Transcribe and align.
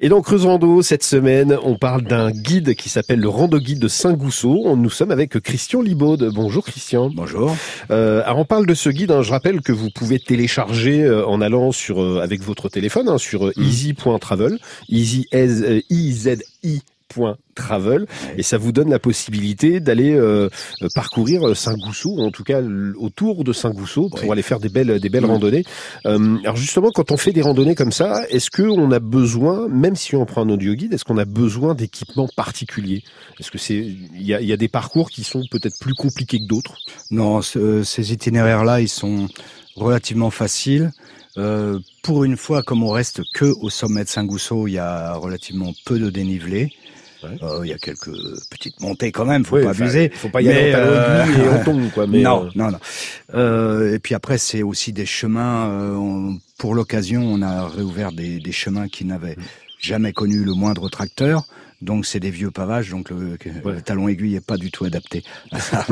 Et 0.00 0.08
donc 0.08 0.26
Creuse 0.26 0.46
Rando, 0.46 0.80
cette 0.82 1.02
semaine, 1.02 1.58
on 1.64 1.76
parle 1.76 2.02
d'un 2.02 2.30
guide 2.30 2.76
qui 2.76 2.88
s'appelle 2.88 3.18
le 3.18 3.28
Rando 3.28 3.58
Guide 3.58 3.80
de 3.80 3.88
Saint-Gousseau. 3.88 4.76
Nous 4.76 4.90
sommes 4.90 5.10
avec 5.10 5.40
Christian 5.40 5.82
Libaude. 5.82 6.30
Bonjour 6.32 6.64
Christian. 6.64 7.10
Bonjour. 7.12 7.56
Euh, 7.90 8.22
alors 8.24 8.38
on 8.38 8.44
parle 8.44 8.66
de 8.66 8.74
ce 8.74 8.90
guide, 8.90 9.10
hein, 9.10 9.22
je 9.22 9.32
rappelle 9.32 9.60
que 9.60 9.72
vous 9.72 9.90
pouvez 9.90 10.20
télécharger 10.20 11.02
euh, 11.02 11.26
en 11.26 11.40
allant 11.40 11.72
sur 11.72 12.00
euh, 12.00 12.20
avec 12.22 12.42
votre 12.42 12.68
téléphone 12.68 13.08
hein, 13.08 13.18
sur 13.18 13.48
euh, 13.48 13.52
Mm. 13.56 13.62
easy.travel, 13.62 14.58
easy 14.88 15.26
euh, 15.34 15.80
I 15.90 16.12
Z 16.12 16.44
I 16.62 16.80
travel 17.54 18.06
et 18.36 18.42
ça 18.42 18.58
vous 18.58 18.70
donne 18.72 18.90
la 18.90 18.98
possibilité 18.98 19.80
d'aller 19.80 20.12
euh, 20.14 20.48
euh, 20.82 20.88
parcourir 20.94 21.56
Saint-Gousseau 21.56 22.10
ou 22.10 22.22
en 22.22 22.30
tout 22.30 22.44
cas 22.44 22.60
autour 22.98 23.44
de 23.44 23.52
Saint-Gousseau 23.52 24.08
pour 24.10 24.22
Oui. 24.24 24.30
aller 24.30 24.42
faire 24.42 24.60
des 24.60 24.68
belles 24.68 25.00
des 25.00 25.08
belles 25.08 25.24
randonnées. 25.24 25.64
Euh, 26.06 26.36
alors 26.44 26.56
justement 26.56 26.90
quand 26.92 27.10
on 27.10 27.16
fait 27.16 27.32
des 27.32 27.42
randonnées 27.42 27.74
comme 27.74 27.92
ça, 27.92 28.22
est-ce 28.30 28.50
que 28.50 28.62
on 28.62 28.90
a 28.92 29.00
besoin 29.00 29.68
même 29.68 29.96
si 29.96 30.14
on 30.14 30.24
prend 30.26 30.42
un 30.42 30.50
audio 30.50 30.74
guide, 30.74 30.92
est-ce 30.92 31.04
qu'on 31.04 31.18
a 31.18 31.24
besoin 31.24 31.74
d'équipements 31.74 32.28
particuliers? 32.36 33.02
Est-ce 33.40 33.50
que 33.50 33.58
c'est 33.58 33.76
il 33.76 34.22
y 34.22 34.34
a, 34.34 34.40
il 34.40 34.46
y 34.46 34.52
a 34.52 34.56
des 34.56 34.68
parcours 34.68 35.10
qui 35.10 35.24
sont 35.24 35.42
peut-être 35.50 35.78
plus 35.80 35.94
compliqués 35.94 36.38
que 36.38 36.46
d'autres? 36.46 36.76
Non, 37.10 37.42
ce- 37.42 37.82
ces 37.82 38.12
itinéraires-là, 38.12 38.80
ils 38.80 38.88
sont 38.88 39.28
relativement 39.76 40.30
faciles. 40.30 40.92
Euh, 41.36 41.78
pour 42.02 42.24
une 42.24 42.36
fois, 42.36 42.62
comme 42.62 42.82
on 42.82 42.90
reste 42.90 43.20
que 43.34 43.44
au 43.60 43.70
sommet 43.70 44.04
de 44.04 44.08
Saint-Gousseau, 44.08 44.66
il 44.66 44.72
y 44.72 44.78
a 44.78 45.14
relativement 45.14 45.72
peu 45.84 45.98
de 45.98 46.10
dénivelé. 46.10 46.72
Ouais. 47.22 47.30
Euh, 47.42 47.60
il 47.64 47.70
y 47.70 47.72
a 47.72 47.78
quelques 47.78 48.10
petites 48.50 48.80
montées 48.80 49.10
quand 49.12 49.24
même, 49.24 49.44
faut 49.44 49.56
Oui, 49.56 49.64
pas 49.64 49.70
abuser. 49.70 50.10
Faut 50.14 50.28
pas 50.28 50.40
y 50.40 50.48
aller 50.48 50.72
euh, 50.74 51.24
et 51.26 51.48
on 51.48 51.64
tombe 51.64 51.90
quoi. 51.90 52.06
Mais 52.06 52.22
non, 52.22 52.46
euh, 52.46 52.50
non, 52.54 52.70
non. 52.70 52.78
Euh, 53.34 53.94
et 53.94 53.98
puis 53.98 54.14
après, 54.14 54.38
c'est 54.38 54.62
aussi 54.62 54.92
des 54.92 55.06
chemins. 55.06 55.68
euh, 55.68 55.94
on- 55.94 56.38
pour 56.58 56.74
l'occasion, 56.74 57.22
on 57.22 57.42
a 57.42 57.66
réouvert 57.68 58.12
des, 58.12 58.38
des 58.38 58.52
chemins 58.52 58.88
qui 58.88 59.04
n'avaient 59.04 59.36
Mm. 59.36 59.42
jamais 59.80 60.12
connu 60.12 60.44
le 60.44 60.54
moindre 60.54 60.88
tracteur. 60.88 61.44
Donc 61.80 62.06
c'est 62.06 62.18
des 62.20 62.30
vieux 62.30 62.50
pavages, 62.50 62.90
donc 62.90 63.10
le, 63.10 63.16
Ouais. 63.64 63.74
le 63.74 63.82
talon 63.82 64.08
aiguille 64.08 64.34
est 64.34 64.44
pas 64.44 64.56
du 64.56 64.70
tout 64.70 64.84
adapté. 64.84 65.22
à 65.52 65.60
ça. 65.60 65.86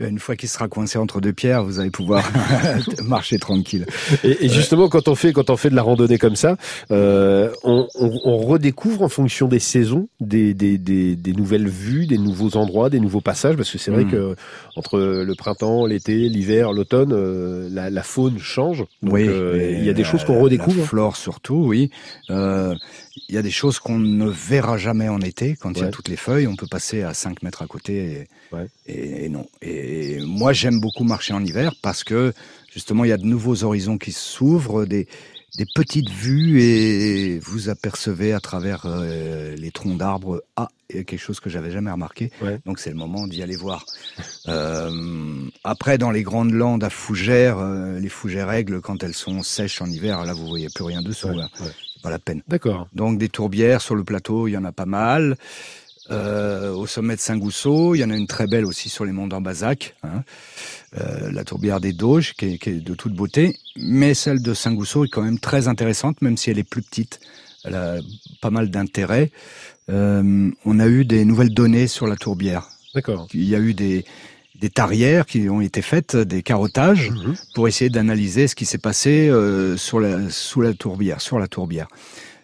Une 0.00 0.18
fois 0.18 0.36
qu'il 0.36 0.48
sera 0.48 0.68
coincé 0.68 0.98
entre 0.98 1.20
deux 1.20 1.32
pierres, 1.32 1.64
vous 1.64 1.80
allez 1.80 1.90
pouvoir 1.90 2.30
marcher 3.04 3.38
tranquille. 3.38 3.86
Et, 4.24 4.46
et 4.46 4.48
justement, 4.48 4.88
quand 4.88 5.08
on 5.08 5.14
fait 5.14 5.32
quand 5.32 5.50
on 5.50 5.56
fait 5.56 5.70
de 5.70 5.74
la 5.74 5.82
randonnée 5.82 6.18
comme 6.18 6.36
ça, 6.36 6.56
euh, 6.90 7.50
on, 7.64 7.88
on, 7.94 8.20
on 8.24 8.38
redécouvre 8.38 9.02
en 9.02 9.08
fonction 9.08 9.48
des 9.48 9.58
saisons 9.58 10.08
des, 10.20 10.54
des, 10.54 10.78
des, 10.78 11.16
des 11.16 11.32
nouvelles 11.32 11.68
vues, 11.68 12.06
des 12.06 12.18
nouveaux 12.18 12.56
endroits, 12.56 12.90
des 12.90 13.00
nouveaux 13.00 13.20
passages, 13.20 13.56
parce 13.56 13.70
que 13.70 13.78
c'est 13.78 13.90
vrai 13.90 14.02
Mm. 14.04 14.10
que 14.10 14.36
entre 14.76 14.98
le 14.98 15.34
printemps, 15.34 15.86
l'été, 15.86 16.28
l'hiver, 16.28 16.72
l'automne, 16.72 17.12
euh, 17.12 17.68
la, 17.70 17.88
la 17.90 18.02
faune 18.02 18.38
change. 18.38 18.78
Donc, 19.02 19.12
oui, 19.14 19.26
euh, 19.28 19.76
il 19.78 19.84
y 19.84 19.90
a 19.90 19.92
des 19.92 20.02
la- 20.02 20.08
choses 20.08 20.24
qu'on 20.24 20.34
La 20.36 20.40
redécouvre. 20.42 20.84
flore 20.84 21.16
surtout, 21.16 21.64
oui. 21.66 21.90
Euh, 22.30 22.74
il 23.28 23.34
y 23.34 23.38
a 23.38 23.42
des 23.42 23.50
choses 23.50 23.78
qu'on 23.78 23.98
ne 23.98 24.28
verra 24.52 24.76
jamais 24.78 25.08
en 25.08 25.20
été. 25.20 25.56
Quand 25.56 25.72
il 25.72 25.78
y 25.78 25.82
Ouais. 25.82 25.88
a 25.88 25.90
toutes 25.90 26.08
les 26.08 26.16
feuilles, 26.16 26.46
on 26.46 26.56
peut 26.56 26.66
passer 26.66 27.02
à 27.02 27.14
5 27.14 27.42
mètres 27.42 27.62
à 27.62 27.66
côté. 27.66 27.94
Et, 27.96 28.28
Ouais. 28.56 28.66
et, 28.86 29.24
et 29.24 29.28
non. 29.28 29.46
Et 29.62 30.18
moi, 30.20 30.52
j'aime 30.52 30.78
beaucoup 30.80 31.04
marcher 31.04 31.32
en 31.34 31.42
hiver 31.44 31.72
parce 31.82 32.04
que 32.04 32.32
justement, 32.72 33.04
il 33.04 33.08
y 33.08 33.12
a 33.12 33.16
de 33.16 33.24
nouveaux 33.24 33.64
horizons 33.64 33.96
qui 33.98 34.12
s'ouvrent, 34.12 34.84
des, 34.84 35.06
des 35.58 35.66
petites 35.74 36.10
vues 36.10 36.60
et 36.62 37.38
vous 37.38 37.68
apercevez 37.70 38.32
à 38.32 38.40
travers 38.40 38.82
euh, 38.86 39.54
les 39.56 39.70
troncs 39.70 39.98
d'arbres 39.98 40.42
ah, 40.56 40.68
il 40.90 40.96
y 40.96 40.98
a 41.00 41.04
quelque 41.04 41.20
chose 41.20 41.40
que 41.40 41.48
j'avais 41.50 41.70
jamais 41.70 41.90
remarqué. 41.90 42.30
Ouais. 42.42 42.58
Donc 42.66 42.78
c'est 42.78 42.90
le 42.90 42.96
moment 42.96 43.26
d'y 43.26 43.42
aller 43.42 43.56
voir. 43.56 43.84
Euh, 44.48 44.90
après, 45.62 45.98
dans 45.98 46.10
les 46.10 46.24
grandes 46.24 46.50
landes 46.52 46.82
à 46.82 46.90
fougères, 46.90 47.58
euh, 47.58 48.00
les 48.00 48.08
fougères 48.08 48.50
aigles, 48.50 48.80
quand 48.80 49.04
elles 49.04 49.14
sont 49.14 49.40
sèches 49.42 49.80
en 49.80 49.86
hiver, 49.86 50.24
là 50.24 50.32
vous 50.34 50.46
voyez 50.48 50.68
plus 50.74 50.82
rien 50.84 51.00
dessous. 51.00 51.28
Ouais, 51.28 51.36
ouais. 51.60 51.70
Pas 52.02 52.10
la 52.10 52.18
peine. 52.18 52.42
D'accord. 52.48 52.88
Donc 52.94 53.18
des 53.18 53.28
tourbières 53.28 53.80
sur 53.80 53.94
le 53.94 54.04
plateau, 54.04 54.48
il 54.48 54.52
y 54.52 54.56
en 54.56 54.64
a 54.64 54.72
pas 54.72 54.86
mal. 54.86 55.36
Euh, 56.10 56.72
au 56.72 56.86
sommet 56.86 57.14
de 57.14 57.20
Saint-Gousseau, 57.20 57.94
il 57.94 58.00
y 58.00 58.04
en 58.04 58.10
a 58.10 58.16
une 58.16 58.26
très 58.26 58.48
belle 58.48 58.66
aussi 58.66 58.88
sur 58.88 59.04
les 59.04 59.12
monts 59.12 59.28
d'Ambazac, 59.28 59.94
hein. 60.02 60.24
Euh, 61.00 61.30
la 61.30 61.44
tourbière 61.44 61.80
des 61.80 61.92
Doges, 61.92 62.34
qui 62.34 62.46
est, 62.46 62.58
qui 62.58 62.70
est 62.70 62.80
de 62.80 62.94
toute 62.94 63.14
beauté. 63.14 63.56
Mais 63.76 64.12
celle 64.12 64.42
de 64.42 64.52
Saint-Gousseau 64.52 65.04
est 65.04 65.08
quand 65.08 65.22
même 65.22 65.38
très 65.38 65.68
intéressante, 65.68 66.20
même 66.20 66.36
si 66.36 66.50
elle 66.50 66.58
est 66.58 66.68
plus 66.68 66.82
petite. 66.82 67.20
Elle 67.64 67.76
a 67.76 67.96
pas 68.40 68.50
mal 68.50 68.68
d'intérêt. 68.68 69.30
Euh, 69.90 70.50
on 70.64 70.80
a 70.80 70.88
eu 70.88 71.04
des 71.04 71.24
nouvelles 71.24 71.54
données 71.54 71.86
sur 71.86 72.06
la 72.06 72.16
tourbière. 72.16 72.68
D'accord. 72.94 73.28
Il 73.32 73.44
y 73.44 73.54
a 73.54 73.58
eu 73.58 73.72
des, 73.72 74.04
des 74.62 74.70
tarières 74.70 75.26
qui 75.26 75.48
ont 75.50 75.60
été 75.60 75.82
faites, 75.82 76.16
des 76.16 76.42
carottages, 76.42 77.10
Mhm. 77.10 77.34
pour 77.56 77.66
essayer 77.66 77.90
d'analyser 77.90 78.46
ce 78.46 78.54
qui 78.54 78.64
s'est 78.64 78.78
passé 78.78 79.28
euh, 79.28 79.76
sur 79.76 79.98
la, 79.98 80.30
sous 80.30 80.60
la 80.60 80.72
tourbière, 80.72 81.20
sur 81.20 81.40
la 81.40 81.48
tourbière. 81.48 81.88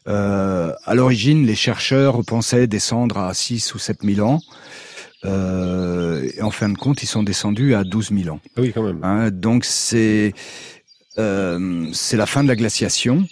Euh, 0.09 0.73
à 0.85 0.95
l'origine, 0.97 1.47
les 1.47 1.55
chercheurs 1.55 2.21
pensaient 2.27 2.67
descendre 2.67 3.19
à 3.19 3.33
6 3.35 3.73
ou 3.75 3.79
7 3.79 3.99
000 4.03 4.27
ans. 4.27 4.41
Euh, 5.25 6.29
et 6.37 6.43
en 6.43 6.51
fin 6.51 6.69
de 6.69 6.77
compte, 6.77 7.03
ils 7.05 7.07
sont 7.07 7.23
descendus 7.23 7.75
à 7.75 7.85
12 7.85 8.11
000 8.13 8.35
ans. 8.35 8.41
Ah 8.57 8.61
oui, 8.63 8.73
quand 8.75 8.83
même. 8.83 9.01
Hein, 9.05 9.31
donc 9.31 9.65
c'est 9.65 10.33
euh, 11.19 11.87
c'est 11.93 12.17
la 12.17 12.27
fin 12.27 12.43
de 12.43 12.49
la 12.49 12.57
glaciation 12.57 13.27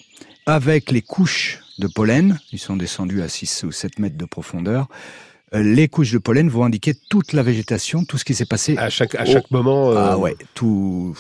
avec 0.46 0.90
les 0.92 1.02
couches 1.02 1.60
de 1.78 1.88
pollen. 1.88 2.38
Ils 2.52 2.58
sont 2.60 2.76
descendus 2.76 3.22
à 3.22 3.28
6 3.28 3.64
ou 3.64 3.72
7 3.72 3.98
mètres 3.98 4.16
de 4.16 4.24
profondeur. 4.24 4.88
Euh, 5.54 5.62
les 5.62 5.86
couches 5.88 6.12
de 6.12 6.18
pollen 6.18 6.48
vont 6.48 6.64
indiquer 6.64 6.94
toute 7.08 7.32
la 7.32 7.42
végétation, 7.42 8.04
tout 8.04 8.18
ce 8.18 8.24
qui 8.24 8.34
s'est 8.34 8.46
passé. 8.46 8.76
À 8.78 8.90
chaque 8.90 9.14
à 9.14 9.24
chaque 9.24 9.50
moment. 9.50 9.90
euh, 9.92 9.94
Ah 9.96 10.18
ouais, 10.18 10.36
tout, 10.54 11.16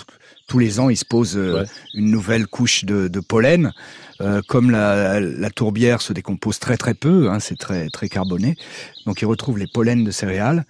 tous 0.48 0.58
les 0.58 0.80
ans, 0.80 0.90
il 0.90 0.96
se 0.96 1.04
pose 1.04 1.36
euh, 1.36 1.60
Ouais. 1.60 1.66
une 1.94 2.10
nouvelle 2.10 2.46
couche 2.46 2.84
de, 2.84 3.06
de 3.08 3.20
pollen. 3.20 3.72
Euh, 4.20 4.40
comme 4.48 4.70
la, 4.70 5.20
la 5.20 5.50
tourbière 5.50 6.00
se 6.00 6.12
décompose 6.12 6.58
très 6.58 6.76
très 6.76 6.94
peu, 6.94 7.30
hein, 7.30 7.38
c'est 7.38 7.58
très 7.58 7.88
très 7.90 8.08
carboné, 8.08 8.56
donc 9.04 9.20
il 9.20 9.26
retrouve 9.26 9.58
les 9.58 9.66
pollens 9.66 10.02
de 10.04 10.10
céréales. 10.10 10.64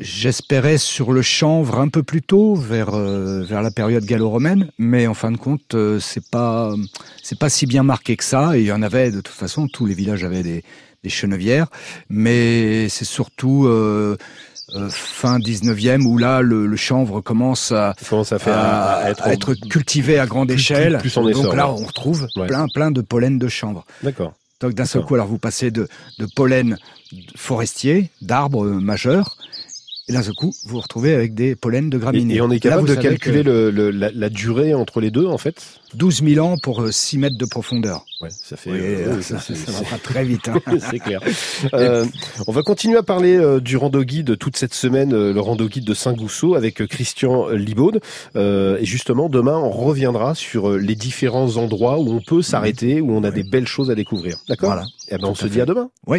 J'espérais 0.00 0.78
sur 0.78 1.12
le 1.12 1.22
chanvre 1.22 1.80
un 1.80 1.88
peu 1.88 2.04
plus 2.04 2.22
tôt, 2.22 2.54
vers 2.54 2.94
euh, 2.94 3.42
vers 3.42 3.62
la 3.62 3.72
période 3.72 4.04
gallo-romaine, 4.04 4.70
mais 4.78 5.08
en 5.08 5.14
fin 5.14 5.32
de 5.32 5.36
compte, 5.36 5.74
euh, 5.74 5.98
c'est 5.98 6.24
pas 6.30 6.72
c'est 7.20 7.36
pas 7.38 7.48
si 7.50 7.66
bien 7.66 7.82
marqué 7.82 8.16
que 8.16 8.22
ça. 8.22 8.56
Et 8.56 8.60
il 8.60 8.66
y 8.66 8.72
en 8.72 8.82
avait 8.82 9.10
de 9.10 9.20
toute 9.20 9.34
façon, 9.34 9.66
tous 9.66 9.84
les 9.86 9.94
villages 9.94 10.22
avaient 10.22 10.44
des 10.44 10.62
des 11.04 11.10
chenevières, 11.10 11.68
mais 12.10 12.88
c'est 12.88 13.04
surtout 13.04 13.66
euh, 13.66 14.16
euh, 14.74 14.88
fin 14.90 15.38
19e 15.38 16.02
où 16.02 16.18
là 16.18 16.42
le, 16.42 16.66
le 16.66 16.76
chanvre 16.76 17.20
commence 17.20 17.72
à, 17.72 17.94
ça 17.98 18.08
commence 18.10 18.32
à 18.32 18.38
faire 18.38 18.56
à, 18.58 18.94
à 18.96 19.10
être, 19.10 19.22
à 19.26 19.32
être 19.32 19.54
cultivé 19.54 20.18
à 20.18 20.26
grande 20.26 20.48
plus- 20.48 20.56
échelle. 20.56 20.98
plus 21.00 21.16
en 21.16 21.22
Donc 21.30 21.54
là, 21.54 21.70
ouais. 21.72 21.80
on 21.80 21.86
retrouve 21.86 22.26
Ouais. 22.36 22.46
plein 22.46 22.66
plein 22.72 22.90
de 22.90 23.00
pollen 23.00 23.38
de 23.38 23.48
chanvre. 23.48 23.84
D'accord. 24.02 24.34
Donc 24.60 24.74
d'un 24.74 24.86
seul 24.86 25.02
coup, 25.04 25.14
alors 25.14 25.28
vous 25.28 25.38
passez 25.38 25.70
de, 25.70 25.86
de 26.18 26.26
pollen 26.34 26.76
forestier, 27.36 28.10
d'arbres 28.20 28.64
euh, 28.66 28.80
majeurs, 28.80 29.36
et 30.08 30.12
d'un 30.12 30.22
seul 30.22 30.34
coup, 30.34 30.52
vous 30.64 30.70
vous 30.74 30.80
retrouvez 30.80 31.14
avec 31.14 31.34
des 31.34 31.54
pollens 31.56 31.88
de 31.90 31.96
Et, 31.96 32.00
graminées. 32.00 32.34
et 32.36 32.40
on 32.40 32.50
est 32.50 32.60
capable 32.60 32.88
de 32.88 32.94
calculer 32.94 33.42
que 33.42 33.48
le, 33.48 33.70
le- 33.70 33.90
la, 33.90 34.10
la 34.12 34.28
durée 34.30 34.74
entre 34.74 35.00
les 35.00 35.10
deux 35.10 35.26
en 35.26 35.38
fait? 35.38 35.62
12 35.94 36.22
000 36.22 36.46
ans 36.46 36.56
pour 36.62 36.82
euh, 36.82 36.90
6 36.92 37.16
mètres 37.18 37.38
de 37.38 37.46
profondeur. 37.46 38.04
Ouais, 38.20 38.28
ça 38.30 38.56
fait. 38.56 38.70
Oui, 38.70 38.78
euh, 38.80 39.14
oui, 39.16 39.22
ça, 39.22 39.38
ça, 39.38 39.54
va 39.54 39.80
pas 39.88 39.96
très 40.02 40.22
vite. 40.24 40.48
hein. 40.48 40.60
c'est 40.90 40.98
clair. 40.98 41.20
Euh, 41.72 42.04
on 42.46 42.52
va 42.52 42.62
continuer 42.62 42.98
à 42.98 43.02
parler 43.02 43.36
euh, 43.36 43.58
du 43.60 43.76
rando 43.76 44.02
guide 44.02 44.36
toute 44.38 44.56
cette 44.56 44.74
semaine, 44.74 45.14
euh, 45.14 45.32
le 45.32 45.40
rando 45.40 45.66
guide 45.66 45.84
de 45.84 45.94
Saint-Gousseau 45.94 46.54
avec 46.56 46.82
euh, 46.82 46.86
Christian 46.86 47.48
Libaude. 47.50 48.00
Euh, 48.36 48.76
et 48.80 48.84
justement, 48.84 49.28
demain, 49.28 49.56
on 49.56 49.70
reviendra 49.70 50.34
sur 50.34 50.70
euh, 50.70 50.76
les 50.78 50.94
différents 50.96 51.56
endroits 51.56 51.98
où 51.98 52.10
on 52.10 52.20
peut 52.20 52.42
s'arrêter, 52.42 53.00
où 53.00 53.12
on 53.12 53.24
a 53.24 53.28
Oui. 53.28 53.34
des 53.34 53.42
belles 53.44 53.68
choses 53.68 53.90
à 53.90 53.94
découvrir. 53.94 54.36
D'accord? 54.48 54.70
Voilà. 54.70 54.84
Eh 55.10 55.16
ben, 55.16 55.24
on 55.28 55.34
se 55.34 55.46
dit 55.46 55.60
à 55.60 55.66
demain. 55.66 55.88
Oui. 56.06 56.16